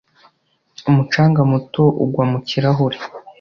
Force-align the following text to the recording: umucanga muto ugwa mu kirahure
umucanga 0.89 1.41
muto 1.51 1.83
ugwa 2.03 2.23
mu 2.31 2.39
kirahure 2.47 2.97